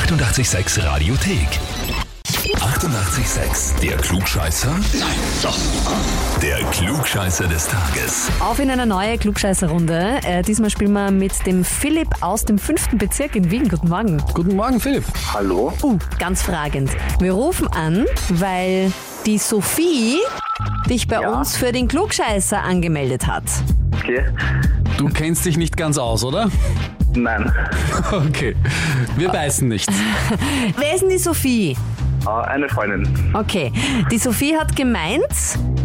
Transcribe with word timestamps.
886 0.00 0.84
Radiothek. 0.84 1.48
88,6. 2.58 3.80
Der 3.80 3.96
Klugscheißer? 3.96 4.68
Nein, 4.92 5.16
doch. 5.42 5.56
Der 6.42 6.58
Klugscheißer 6.70 7.46
des 7.46 7.66
Tages. 7.66 8.28
Auf 8.40 8.58
in 8.58 8.68
eine 8.70 8.84
neue 8.84 9.16
Klugscheißerrunde. 9.16 10.20
Äh, 10.22 10.42
diesmal 10.42 10.68
spielen 10.68 10.92
wir 10.92 11.10
mit 11.10 11.46
dem 11.46 11.64
Philipp 11.64 12.08
aus 12.20 12.44
dem 12.44 12.58
fünften 12.58 12.98
Bezirk 12.98 13.36
in 13.36 13.50
Wien. 13.50 13.70
Guten 13.70 13.88
Morgen. 13.88 14.22
Guten 14.34 14.54
Morgen, 14.54 14.80
Philipp. 14.80 15.04
Hallo? 15.32 15.72
Uh, 15.82 15.96
ganz 16.18 16.42
fragend. 16.42 16.90
Wir 17.18 17.32
rufen 17.32 17.66
an, 17.68 18.04
weil 18.28 18.92
die 19.24 19.38
Sophie 19.38 20.18
dich 20.90 21.08
bei 21.08 21.22
Ja. 21.22 21.30
uns 21.38 21.56
für 21.56 21.72
den 21.72 21.88
Klugscheißer 21.88 22.62
angemeldet 22.62 23.26
hat. 23.26 23.44
Okay. 24.06 24.24
Du 24.98 25.08
kennst 25.08 25.44
dich 25.44 25.56
nicht 25.56 25.76
ganz 25.76 25.98
aus, 25.98 26.22
oder? 26.22 26.48
Nein. 27.16 27.50
Okay. 28.12 28.54
Wir 29.16 29.30
beißen 29.30 29.66
nicht. 29.66 29.88
Wer 30.78 30.94
ist 30.94 31.00
denn 31.00 31.08
die 31.08 31.18
Sophie? 31.18 31.76
Äh, 32.26 32.30
eine 32.30 32.68
Freundin. 32.68 33.08
Okay, 33.34 33.72
die 34.10 34.18
Sophie 34.18 34.56
hat 34.56 34.74
gemeint, 34.76 35.26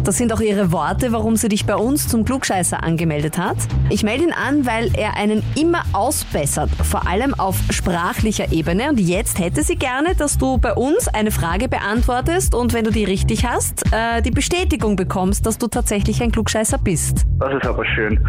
das 0.04 0.18
sind 0.18 0.32
auch 0.32 0.40
ihre 0.40 0.72
Worte, 0.72 1.12
warum 1.12 1.36
sie 1.36 1.48
dich 1.48 1.64
bei 1.66 1.76
uns 1.76 2.08
zum 2.08 2.24
Klugscheißer 2.24 2.82
angemeldet 2.82 3.38
hat. 3.38 3.56
Ich 3.88 4.02
melde 4.02 4.24
ihn 4.24 4.32
an, 4.32 4.66
weil 4.66 4.90
er 4.96 5.16
einen 5.16 5.42
immer 5.54 5.82
ausbessert, 5.92 6.70
vor 6.82 7.06
allem 7.06 7.34
auf 7.34 7.56
sprachlicher 7.70 8.50
Ebene. 8.52 8.88
Und 8.88 8.98
jetzt 8.98 9.38
hätte 9.38 9.62
sie 9.62 9.76
gerne, 9.76 10.14
dass 10.16 10.38
du 10.38 10.58
bei 10.58 10.72
uns 10.72 11.06
eine 11.08 11.30
Frage 11.30 11.68
beantwortest 11.68 12.54
und 12.54 12.72
wenn 12.72 12.84
du 12.84 12.90
die 12.90 13.04
richtig 13.04 13.46
hast, 13.46 13.84
äh, 13.92 14.22
die 14.22 14.30
Bestätigung 14.30 14.96
bekommst, 14.96 15.46
dass 15.46 15.58
du 15.58 15.68
tatsächlich 15.68 16.22
ein 16.22 16.32
Klugscheißer 16.32 16.78
bist. 16.78 17.24
Das 17.38 17.54
ist 17.54 17.66
aber 17.66 17.84
schön. 17.86 18.18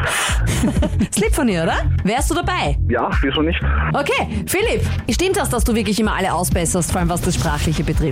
Das 1.13 1.21
lieb 1.21 1.35
von 1.35 1.47
ihr, 1.47 1.63
oder? 1.63 1.75
Wärst 2.03 2.31
du 2.31 2.35
dabei? 2.35 2.77
Ja, 2.89 3.09
wieso 3.21 3.41
nicht? 3.41 3.59
Okay, 3.93 4.43
Philipp, 4.47 4.81
stimmt 5.11 5.37
das, 5.37 5.49
dass 5.49 5.63
du 5.63 5.75
wirklich 5.75 5.99
immer 5.99 6.15
alle 6.15 6.33
ausbesserst, 6.33 6.91
vor 6.91 7.01
allem 7.01 7.09
was 7.09 7.21
das 7.21 7.35
Sprachliche 7.35 7.83
betrifft? 7.83 8.02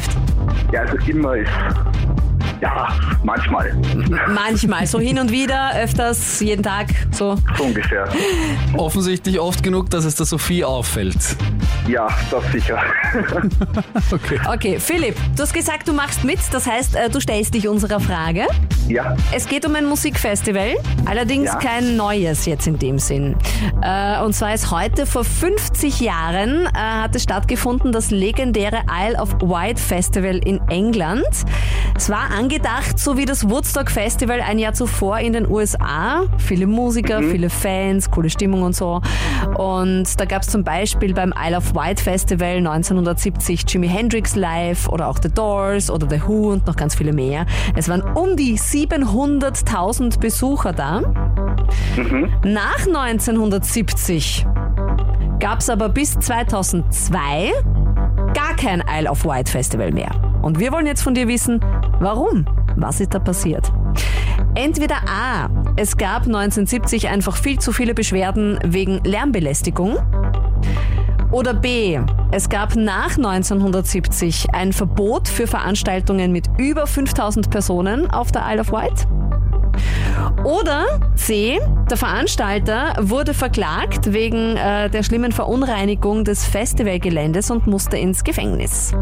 Ja, 0.71 0.81
also 0.81 0.97
immer 1.07 1.35
ist. 1.35 1.51
Ja, 2.61 2.93
manchmal. 3.23 3.75
Manchmal, 4.29 4.85
so 4.85 4.99
hin 4.99 5.17
und 5.17 5.31
wieder, 5.31 5.71
öfters, 5.75 6.39
jeden 6.39 6.61
Tag, 6.61 6.87
so. 7.11 7.35
So 7.57 7.63
ungefähr. 7.63 8.07
Offensichtlich 8.77 9.39
oft 9.39 9.63
genug, 9.63 9.89
dass 9.89 10.05
es 10.05 10.15
der 10.15 10.27
Sophie 10.27 10.63
auffällt. 10.63 11.17
Ja, 11.87 12.07
das 12.29 12.43
sicher. 12.51 12.79
Okay. 14.11 14.39
Okay, 14.53 14.79
Philipp, 14.79 15.15
du 15.35 15.43
hast 15.43 15.53
gesagt, 15.53 15.87
du 15.87 15.93
machst 15.93 16.23
mit, 16.23 16.39
das 16.51 16.67
heißt, 16.67 16.95
äh, 16.95 17.09
du 17.09 17.19
stellst 17.19 17.53
dich 17.53 17.67
unserer 17.67 17.99
Frage. 17.99 18.45
ja. 18.87 19.15
Es 19.31 19.47
geht 19.47 19.65
um 19.65 19.75
ein 19.75 19.85
Musikfestival, 19.85 20.75
allerdings 21.05 21.49
Ja. 21.51 21.55
kein 21.59 21.95
neues 21.95 22.45
jetzt 22.45 22.67
in 22.67 22.77
dem 22.77 22.99
Sinn. 22.99 23.35
Äh, 23.81 24.21
und 24.21 24.33
zwar 24.33 24.53
ist 24.53 24.69
heute 24.71 25.05
vor 25.05 25.23
50 25.23 26.01
Jahren 26.01 26.65
äh, 26.67 26.69
hat 26.77 27.15
es 27.15 27.23
stattgefunden, 27.23 27.91
das 27.91 28.11
legendäre 28.11 28.81
Isle 28.89 29.17
of 29.19 29.33
Wight 29.41 29.79
Festival 29.79 30.37
in 30.45 30.59
England. 30.69 31.23
Es 31.95 32.09
war 32.09 32.31
angedacht, 32.37 32.99
so 32.99 33.17
wie 33.17 33.25
das 33.25 33.49
Woodstock 33.49 33.89
Festival 33.89 34.41
ein 34.41 34.59
Jahr 34.59 34.73
zuvor 34.73 35.19
in 35.19 35.33
den 35.33 35.49
USA. 35.49 36.23
Viele 36.37 36.67
Musiker, 36.67 37.21
viele 37.21 37.49
Fans, 37.49 38.09
coole 38.11 38.29
Stimmung 38.29 38.63
und 38.63 38.75
so. 38.75 39.01
Und 39.57 40.19
da 40.19 40.25
gab 40.25 40.41
es 40.41 40.49
zum 40.49 40.63
Beispiel 40.63 41.13
beim 41.13 41.33
Isle 41.37 41.57
of 41.57 41.60
Wight 41.73 41.99
Festival 41.99 42.57
1970 42.57 43.65
Jimi 43.67 43.87
Hendrix 43.87 44.35
live 44.35 44.89
oder 44.89 45.07
auch 45.07 45.17
The 45.21 45.29
Doors 45.29 45.89
oder 45.89 46.07
The 46.09 46.21
Who 46.27 46.51
und 46.51 46.67
noch 46.67 46.75
ganz 46.75 46.95
viele 46.95 47.13
mehr. 47.13 47.45
Es 47.75 47.89
waren 47.89 48.01
um 48.01 48.35
die 48.35 48.57
700.000 48.57 50.19
Besucher 50.19 50.73
da. 50.73 51.01
Nach 52.43 52.79
1970 52.79 54.45
gab 55.39 55.59
es 55.59 55.69
aber 55.69 55.89
bis 55.89 56.19
2002 56.19 57.51
gar 58.33 58.55
kein 58.55 58.83
Isle 58.87 59.09
of 59.09 59.25
Wight 59.25 59.49
Festival 59.49 59.91
mehr. 59.91 60.11
Und 60.41 60.59
wir 60.59 60.71
wollen 60.71 60.85
jetzt 60.85 61.01
von 61.01 61.13
dir 61.13 61.27
wissen, 61.27 61.59
warum? 61.99 62.45
Was 62.75 62.99
ist 62.99 63.13
da 63.13 63.19
passiert? 63.19 63.71
Entweder 64.55 64.97
A, 65.07 65.49
es 65.77 65.97
gab 65.97 66.23
1970 66.25 67.07
einfach 67.07 67.37
viel 67.37 67.59
zu 67.59 67.71
viele 67.71 67.93
Beschwerden 67.93 68.59
wegen 68.63 69.01
Lärmbelästigung. 69.03 69.97
Oder 71.31 71.53
B, 71.53 71.97
es 72.31 72.49
gab 72.49 72.75
nach 72.75 73.15
1970 73.15 74.53
ein 74.53 74.73
Verbot 74.73 75.29
für 75.29 75.47
Veranstaltungen 75.47 76.33
mit 76.33 76.49
über 76.57 76.85
5000 76.85 77.49
Personen 77.49 78.11
auf 78.11 78.33
der 78.33 78.43
Isle 78.49 78.61
of 78.61 78.71
Wight. 78.73 79.07
Oder 80.43 80.85
C, 81.15 81.59
der 81.89 81.95
Veranstalter 81.95 82.95
wurde 82.99 83.33
verklagt 83.33 84.11
wegen 84.11 84.57
äh, 84.57 84.89
der 84.89 85.03
schlimmen 85.03 85.31
Verunreinigung 85.31 86.25
des 86.25 86.45
Festivalgeländes 86.45 87.49
und 87.49 87.65
musste 87.65 87.97
ins 87.97 88.25
Gefängnis. 88.25 88.93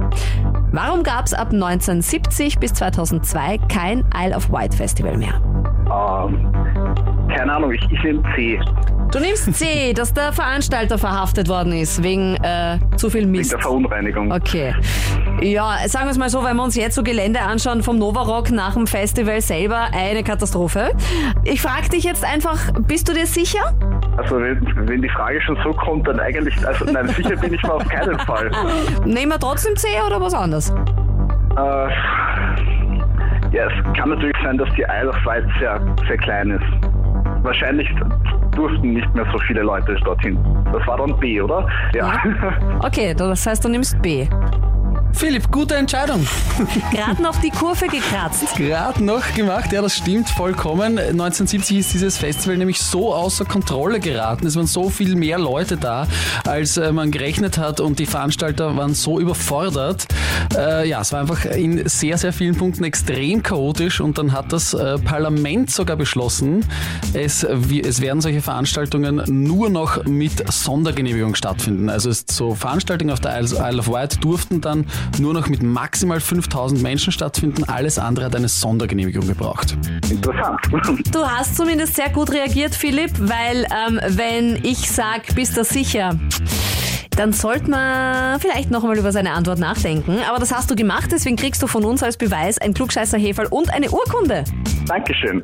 Warum 0.72 1.02
gab 1.02 1.26
es 1.26 1.34
ab 1.34 1.52
1970 1.52 2.60
bis 2.60 2.74
2002 2.74 3.58
kein 3.70 4.04
Isle 4.16 4.36
of 4.36 4.52
Wight 4.52 4.76
Festival 4.76 5.18
mehr? 5.18 5.42
Ähm, 5.92 6.54
keine 7.36 7.54
Ahnung, 7.54 7.72
ich, 7.72 7.82
ich 7.92 8.04
nehme 8.04 8.22
C. 8.36 8.60
Du 9.12 9.20
nimmst 9.20 9.54
C, 9.56 9.94
dass 9.96 10.14
der 10.14 10.32
Veranstalter 10.34 10.98
verhaftet 10.98 11.50
worden 11.50 11.74
ist 11.74 12.04
wegen 12.04 12.36
äh, 12.44 12.78
zu 12.96 13.10
viel 13.10 13.22
Wegen 13.22 13.32
Mist. 13.32 13.52
der 13.52 13.60
Verunreinigung. 13.60 14.32
Okay. 14.32 14.74
Ja, 15.42 15.78
sagen 15.88 16.06
wir 16.06 16.12
es 16.12 16.18
mal 16.18 16.30
so, 16.30 16.44
wenn 16.44 16.56
wir 16.58 16.64
uns 16.64 16.76
jetzt 16.76 16.96
so 16.96 17.04
Gelände 17.04 17.42
anschauen 17.42 17.82
vom 17.82 17.98
Novarock 17.98 18.52
nach 18.52 18.74
dem 18.74 18.88
Festival 18.88 19.42
selber, 19.42 19.88
eine 19.94 20.24
Katastrophe. 20.24 20.92
Ich 21.44 21.62
frage 21.62 21.90
dich 21.90 22.04
jetzt 22.04 22.24
einfach, 22.24 22.58
bist 22.88 23.08
du 23.10 23.14
dir 23.14 23.26
sicher? 23.26 23.74
Also 24.18 24.40
wenn, 24.40 24.62
wenn 24.88 25.02
die 25.02 25.10
Frage 25.10 25.42
schon 25.42 25.58
so 25.64 25.72
kommt, 25.74 26.08
dann 26.08 26.20
eigentlich, 26.20 26.56
also 26.68 26.86
nein, 26.86 27.08
sicher 27.08 27.36
bin 27.38 27.54
ich 27.54 27.64
mir 27.64 27.74
auf 27.74 27.88
keinen 27.88 28.20
Fall. 28.20 28.52
Nehmen 29.06 29.32
wir 29.32 29.40
trotzdem 29.40 29.76
C 29.76 29.88
oder 30.06 30.20
was 30.22 30.34
anderes? 30.34 30.70
Äh, 31.58 31.90
ja, 33.56 33.66
es 33.66 33.98
kann 33.98 34.10
natürlich 34.10 34.36
sein, 34.44 34.58
dass 34.58 34.70
die 34.76 34.84
Isle 34.84 35.10
of 35.10 35.16
Wight 35.26 35.46
sehr, 35.60 35.80
sehr 36.08 36.18
klein 36.18 36.52
ist. 36.52 36.99
Wahrscheinlich 37.44 37.88
durften 38.56 38.94
nicht 38.94 39.16
mehr 39.16 39.26
so 39.32 39.40
viele 39.40 39.62
Leute 39.62 39.96
dorthin. 40.04 40.38
Das 40.72 40.86
war 40.88 40.98
dann 40.98 41.18
B, 41.20 41.42
oder? 41.42 41.68
Ja. 41.94 42.22
Okay, 42.84 43.14
das 43.14 43.46
heißt, 43.46 43.64
du 43.64 43.70
nimmst 43.70 44.02
B. 44.02 44.28
Philipp, 45.20 45.52
gute 45.52 45.76
Entscheidung. 45.76 46.26
Gerade 46.94 47.22
noch 47.22 47.36
die 47.42 47.50
Kurve 47.50 47.88
gekratzt. 47.88 48.56
Gerade 48.56 49.04
noch 49.04 49.34
gemacht, 49.34 49.70
ja, 49.74 49.82
das 49.82 49.98
stimmt 49.98 50.30
vollkommen. 50.30 50.98
1970 50.98 51.78
ist 51.78 51.94
dieses 51.94 52.18
Festival 52.18 52.56
nämlich 52.56 52.80
so 52.80 53.14
außer 53.14 53.44
Kontrolle 53.44 54.00
geraten. 54.00 54.48
Es 54.48 54.56
waren 54.56 54.66
so 54.66 54.90
viel 54.90 55.16
mehr 55.16 55.38
Leute 55.38 55.76
da, 55.76 56.08
als 56.46 56.78
äh, 56.78 56.94
man 56.94 57.12
gerechnet 57.12 57.58
hat 57.58 57.82
und 57.82 58.00
die 58.00 58.06
Veranstalter 58.06 58.78
waren 58.78 58.94
so 58.94 59.20
überfordert. 59.20 60.08
Äh, 60.56 60.88
ja, 60.88 61.02
es 61.02 61.12
war 61.12 61.20
einfach 61.20 61.44
in 61.44 61.86
sehr, 61.90 62.18
sehr 62.18 62.32
vielen 62.32 62.56
Punkten 62.56 62.86
extrem 62.86 63.44
chaotisch 63.44 64.00
und 64.00 64.18
dann 64.18 64.32
hat 64.32 64.54
das 64.54 64.74
äh, 64.74 64.98
Parlament 65.00 65.70
sogar 65.70 65.98
beschlossen, 65.98 66.66
es, 67.12 67.46
wie, 67.52 67.82
es 67.82 68.00
werden 68.00 68.22
solche 68.22 68.42
Veranstaltungen 68.42 69.22
nur 69.28 69.70
noch 69.70 70.06
mit 70.06 70.50
Sondergenehmigung 70.50 71.36
stattfinden. 71.36 71.90
Also 71.90 72.10
es, 72.10 72.24
so 72.32 72.56
Veranstaltungen 72.56 73.12
auf 73.12 73.20
der 73.20 73.38
Isle 73.38 73.58
Isle 73.70 73.80
of 73.80 73.90
Wight 73.90 74.24
durften 74.24 74.62
dann 74.62 74.86
nur 75.18 75.34
noch 75.34 75.48
mit 75.48 75.64
maximal 75.64 76.20
5000 76.20 76.82
Menschen 76.82 77.12
stattfinden. 77.12 77.64
Alles 77.64 77.98
andere 77.98 78.26
hat 78.26 78.36
eine 78.36 78.48
Sondergenehmigung 78.48 79.28
gebraucht. 79.28 79.78
Interessant. 80.10 80.60
Du 81.12 81.26
hast 81.26 81.56
zumindest 81.56 81.96
sehr 81.96 82.10
gut 82.10 82.32
reagiert, 82.32 82.76
Philipp, 82.76 83.12
weil 83.18 83.66
ähm, 83.66 84.00
wenn 84.10 84.64
ich 84.64 84.90
sag, 84.90 85.34
bist 85.36 85.58
du 85.58 85.64
sicher, 85.64 86.18
dann 87.12 87.34
sollte 87.34 87.70
man 87.70 88.40
vielleicht 88.40 88.72
nochmal 88.72 88.98
über 88.98 89.12
seine 89.12 89.32
Antwort 89.32 89.60
nachdenken. 89.60 90.20
Aber 90.30 90.40
das 90.40 90.54
hast 90.54 90.70
du 90.72 90.76
gemacht, 90.76 91.10
deswegen 91.12 91.36
kriegst 91.36 91.62
du 91.62 91.68
von 91.68 91.84
uns 91.84 92.04
als 92.04 92.18
Beweis 92.18 92.58
ein 92.60 92.74
klugscheißer 92.74 93.18
Heferl 93.18 93.48
und 93.48 93.74
eine 93.74 93.90
Urkunde. 93.90 94.44
Dankeschön. 94.86 95.44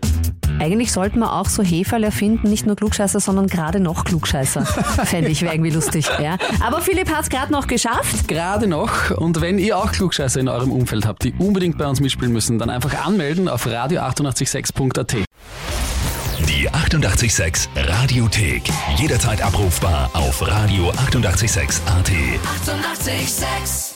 Eigentlich 0.60 0.92
sollten 0.92 1.20
wir 1.20 1.34
auch 1.34 1.48
so 1.48 1.64
Heferl 1.64 2.04
erfinden, 2.04 2.50
nicht 2.50 2.66
nur 2.66 2.76
Klugscheißer, 2.76 3.20
sondern 3.20 3.48
gerade 3.48 3.80
noch 3.80 4.06
Klugscheißer. 4.06 4.66
Fände 5.06 5.30
ich, 5.30 5.42
wäre 5.42 5.54
irgendwie 5.54 5.72
lustig. 5.72 6.08
Ja. 6.22 6.38
Aber 6.66 6.82
Philipp 6.82 7.10
hat 7.10 7.24
es 7.24 7.30
gerade 7.30 7.52
noch 7.52 7.68
geschafft. 7.68 8.28
Gerade 8.28 8.68
noch. 8.68 9.12
Und 9.12 9.42
wenn 9.42 9.60
ihr 9.60 9.78
auch 9.78 9.92
Klugscheißer 9.92 10.40
in 10.40 10.48
eurem 10.48 10.72
Umfeld 10.72 11.06
habt, 11.06 11.24
die 11.24 11.34
unbedingt 11.38 11.78
bei 11.78 11.88
uns 11.88 12.00
mitspielen 12.00 12.34
müssen, 12.34 12.60
dann 12.60 12.70
einfach 12.70 13.06
anmelden 13.06 13.48
auf 13.48 13.66
radio886.at. 13.68 15.16
Die 16.48 16.70
88,6 16.70 17.68
Radiothek. 17.76 18.64
Jederzeit 18.98 19.42
abrufbar 19.42 20.10
auf 20.14 20.42
radio886.at. 20.42 22.12
88,6. 23.06 23.16
Eighty-eight, 23.16 23.30
sex. 23.30 23.95